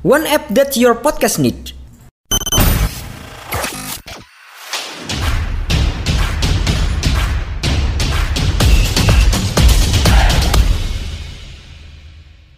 [0.00, 1.76] One app that your podcast need.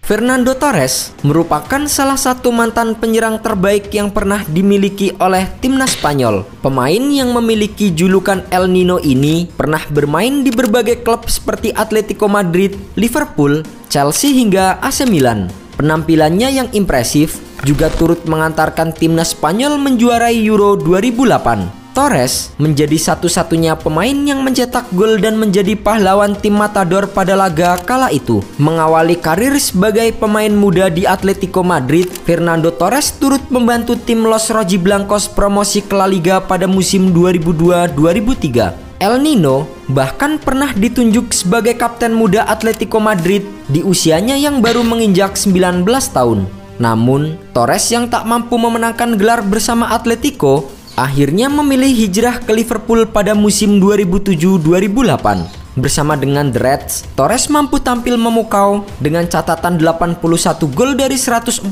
[0.00, 6.48] Fernando Torres merupakan salah satu mantan penyerang terbaik yang pernah dimiliki oleh timnas Spanyol.
[6.64, 12.72] Pemain yang memiliki julukan El Nino ini pernah bermain di berbagai klub seperti Atletico Madrid,
[12.96, 13.60] Liverpool,
[13.92, 15.65] Chelsea hingga AC Milan.
[15.76, 21.86] Penampilannya yang impresif juga turut mengantarkan timnas Spanyol menjuarai Euro 2008.
[21.96, 28.12] Torres menjadi satu-satunya pemain yang mencetak gol dan menjadi pahlawan tim Matador pada laga kala
[28.12, 28.44] itu.
[28.60, 35.32] Mengawali karir sebagai pemain muda di Atletico Madrid, Fernando Torres turut membantu tim Los Rojiblancos
[35.32, 38.85] promosi ke La Liga pada musim 2002-2003.
[38.96, 45.36] El Nino bahkan pernah ditunjuk sebagai kapten muda Atletico Madrid di usianya yang baru menginjak
[45.36, 45.84] 19
[46.16, 46.48] tahun.
[46.80, 53.36] Namun, Torres yang tak mampu memenangkan gelar bersama Atletico akhirnya memilih hijrah ke Liverpool pada
[53.36, 55.65] musim 2007-2008.
[55.76, 60.24] Bersama dengan The Reds, Torres mampu tampil memukau dengan catatan 81
[60.72, 61.68] gol dari 142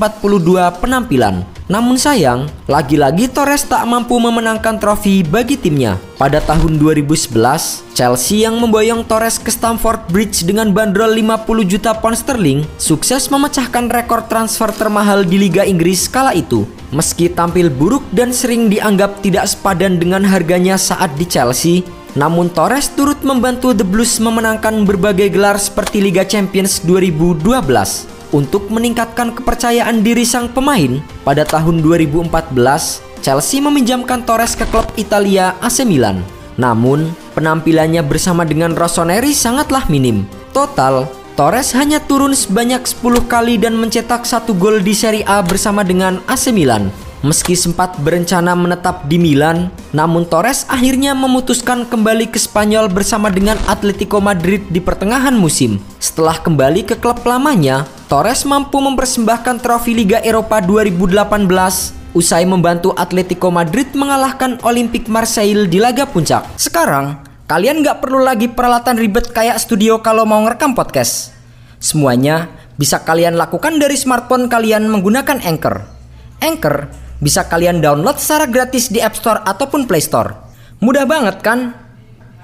[0.77, 1.41] penampilan.
[1.65, 5.97] Namun sayang, lagi-lagi Torres tak mampu memenangkan trofi bagi timnya.
[6.21, 7.33] Pada tahun 2011,
[7.97, 13.89] Chelsea yang memboyong Torres ke Stamford Bridge dengan bandrol 50 juta pound sterling sukses memecahkan
[13.89, 16.69] rekor transfer termahal di Liga Inggris kala itu.
[16.93, 21.81] Meski tampil buruk dan sering dianggap tidak sepadan dengan harganya saat di Chelsea,
[22.15, 27.43] namun Torres turut membantu The Blues memenangkan berbagai gelar seperti Liga Champions 2012.
[28.31, 35.59] Untuk meningkatkan kepercayaan diri sang pemain, pada tahun 2014, Chelsea meminjamkan Torres ke klub Italia
[35.59, 36.23] AC Milan.
[36.55, 40.23] Namun, penampilannya bersama dengan Rossoneri sangatlah minim.
[40.55, 41.03] Total,
[41.35, 46.23] Torres hanya turun sebanyak 10 kali dan mencetak satu gol di Serie A bersama dengan
[46.31, 46.87] AC Milan.
[47.25, 53.57] Meski sempat berencana menetap di Milan, namun Torres akhirnya memutuskan kembali ke Spanyol bersama dengan
[53.65, 55.81] Atletico Madrid di pertengahan musim.
[55.97, 63.49] Setelah kembali ke klub lamanya, Torres mampu mempersembahkan trofi Liga Eropa 2018 usai membantu Atletico
[63.49, 66.45] Madrid mengalahkan Olympique Marseille di laga puncak.
[66.61, 71.33] Sekarang, kalian nggak perlu lagi peralatan ribet kayak studio kalau mau ngerekam podcast.
[71.81, 75.89] Semuanya bisa kalian lakukan dari smartphone kalian menggunakan Anchor.
[76.45, 80.35] Anchor bisa kalian download secara gratis di App Store ataupun Play Store.
[80.83, 81.71] Mudah banget kan?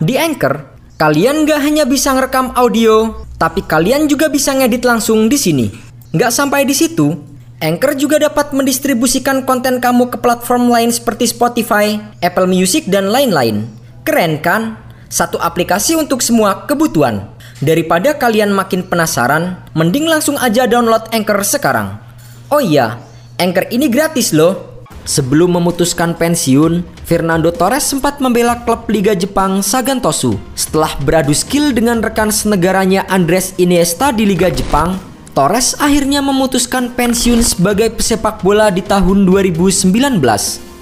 [0.01, 0.65] Di Anchor,
[0.97, 5.67] kalian gak hanya bisa ngerekam audio, tapi kalian juga bisa ngedit langsung di sini.
[6.15, 7.13] Gak sampai di situ,
[7.61, 13.69] Anchor juga dapat mendistribusikan konten kamu ke platform lain seperti Spotify, Apple Music, dan lain-lain.
[14.01, 14.81] Keren kan?
[15.11, 17.29] Satu aplikasi untuk semua kebutuhan.
[17.61, 22.01] Daripada kalian makin penasaran, mending langsung aja download Anchor sekarang.
[22.49, 22.97] Oh iya,
[23.39, 24.71] Anchor ini gratis loh.
[25.01, 30.37] Sebelum memutuskan pensiun, Fernando Torres sempat membela klub Liga Jepang Sagan Tosu.
[30.53, 35.01] Setelah beradu skill dengan rekan senegaranya Andres Iniesta di Liga Jepang,
[35.33, 39.89] Torres akhirnya memutuskan pensiun sebagai pesepak bola di tahun 2019.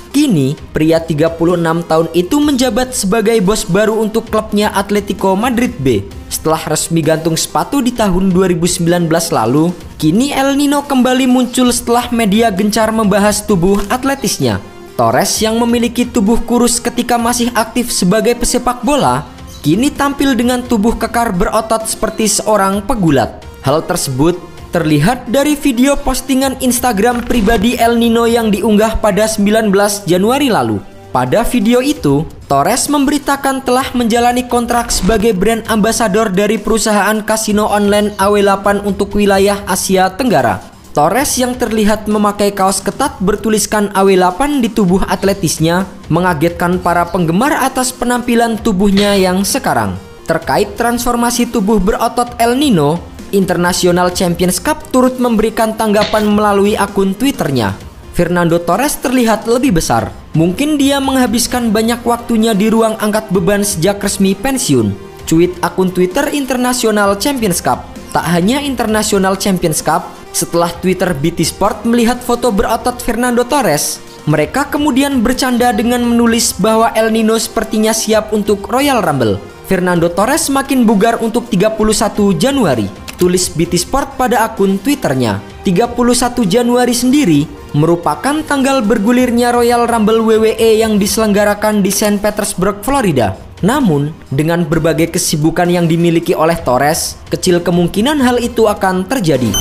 [0.09, 6.01] Kini, pria 36 tahun itu menjabat sebagai bos baru untuk klubnya Atletico Madrid B.
[6.33, 12.47] Setelah resmi gantung sepatu di tahun 2019 lalu, Kini El Nino kembali muncul setelah media
[12.55, 14.63] gencar membahas tubuh atletisnya.
[14.95, 19.27] Torres yang memiliki tubuh kurus ketika masih aktif sebagai pesepak bola,
[19.59, 23.43] kini tampil dengan tubuh kekar berotot seperti seorang pegulat.
[23.59, 24.39] Hal tersebut
[24.71, 29.67] terlihat dari video postingan Instagram pribadi El Nino yang diunggah pada 19
[30.07, 30.79] Januari lalu.
[31.11, 38.17] Pada video itu, Torres memberitakan telah menjalani kontrak sebagai brand ambasador dari perusahaan kasino online
[38.17, 40.57] AW8 untuk wilayah Asia Tenggara.
[40.97, 47.93] Torres yang terlihat memakai kaos ketat bertuliskan AW8 di tubuh atletisnya mengagetkan para penggemar atas
[47.93, 49.93] penampilan tubuhnya yang sekarang.
[50.25, 52.97] Terkait transformasi tubuh berotot El Nino,
[53.29, 57.88] International Champions Cup turut memberikan tanggapan melalui akun Twitternya.
[58.19, 60.11] Fernando Torres terlihat lebih besar.
[60.35, 64.91] Mungkin dia menghabiskan banyak waktunya di ruang angkat beban sejak resmi pensiun.
[65.23, 67.87] Tweet akun Twitter International Champions Cup.
[68.11, 73.97] Tak hanya International Champions Cup, Setelah Twitter BT Sport melihat foto berotot Fernando Torres,
[74.29, 79.41] mereka kemudian bercanda dengan menulis bahwa El Nino sepertinya siap untuk Royal Rumble.
[79.65, 82.85] Fernando Torres makin bugar untuk 31 Januari.
[83.17, 85.41] Tulis BT Sport pada akun Twitternya.
[85.65, 92.17] 31 Januari sendiri merupakan tanggal bergulirnya Royal Rumble WWE yang diselenggarakan di St.
[92.17, 93.37] Petersburg, Florida.
[93.59, 99.51] Namun, dengan berbagai kesibukan yang dimiliki oleh Torres, kecil kemungkinan hal itu akan terjadi.